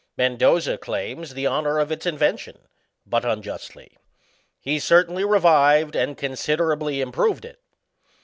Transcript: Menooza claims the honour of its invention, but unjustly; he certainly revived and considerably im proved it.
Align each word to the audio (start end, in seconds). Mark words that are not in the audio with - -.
Menooza 0.17 0.79
claims 0.81 1.35
the 1.35 1.45
honour 1.45 1.77
of 1.77 1.91
its 1.91 2.07
invention, 2.07 2.67
but 3.05 3.23
unjustly; 3.23 3.95
he 4.59 4.79
certainly 4.79 5.23
revived 5.23 5.95
and 5.95 6.17
considerably 6.17 7.01
im 7.03 7.11
proved 7.11 7.45
it. 7.45 7.59